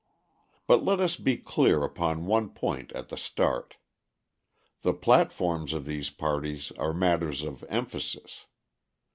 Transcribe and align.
But 0.65 0.83
let 0.83 0.99
us 0.99 1.15
be 1.15 1.37
clear 1.37 1.83
upon 1.83 2.25
one 2.25 2.49
point 2.49 2.91
at 2.93 3.09
the 3.09 3.17
start. 3.17 3.77
The 4.81 4.95
platforms 4.95 5.73
of 5.73 5.85
these 5.85 6.09
parties 6.09 6.71
are 6.71 6.91
matters 6.91 7.43
of 7.43 7.63
emphasis. 7.69 8.47